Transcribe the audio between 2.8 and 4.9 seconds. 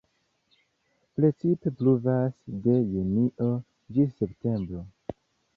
junio ĝis septembro.